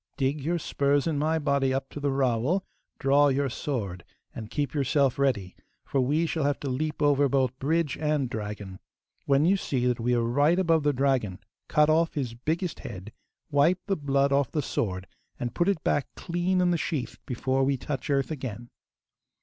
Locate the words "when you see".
9.27-9.85